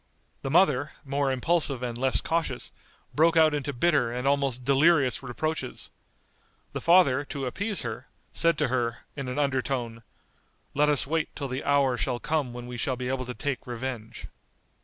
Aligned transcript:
The 0.41 0.49
mother, 0.49 0.93
more 1.05 1.31
impulsive 1.31 1.83
and 1.83 1.95
less 1.95 2.21
cautious, 2.21 2.71
broke 3.13 3.37
out 3.37 3.53
into 3.53 3.71
bitter 3.71 4.11
and 4.11 4.27
almost 4.27 4.65
delirious 4.65 5.21
reproaches. 5.21 5.91
The 6.73 6.81
father, 6.81 7.23
to 7.25 7.45
appease 7.45 7.83
her, 7.83 8.07
said 8.33 8.57
to 8.57 8.69
her, 8.69 9.01
in 9.15 9.27
an 9.27 9.37
under 9.37 9.61
tone, 9.61 10.01
"Let 10.73 10.89
us 10.89 11.05
wait 11.05 11.35
till 11.35 11.49
the 11.49 11.63
hour 11.63 11.97
shall 11.99 12.17
come 12.17 12.51
when 12.51 12.65
we 12.65 12.77
shall 12.77 12.95
be 12.95 13.09
able 13.09 13.25
to 13.25 13.35
take 13.35 13.67
revenge." 13.67 14.25